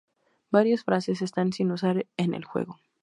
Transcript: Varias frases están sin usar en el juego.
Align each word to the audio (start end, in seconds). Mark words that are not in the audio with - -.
Varias 0.49 0.83
frases 0.83 1.21
están 1.21 1.53
sin 1.53 1.69
usar 1.69 2.07
en 2.17 2.33
el 2.33 2.43
juego. 2.43 2.79